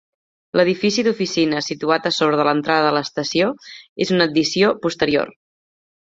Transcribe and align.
L'edifici 0.59 1.03
d'oficines 1.07 1.67
situat 1.71 2.07
a 2.09 2.11
sobre 2.15 2.39
de 2.39 2.45
l'entrada 2.47 2.87
de 2.87 2.93
l'estació 2.97 3.51
és 4.07 4.13
una 4.15 4.27
addició 4.31 4.71
posterior. 4.87 5.35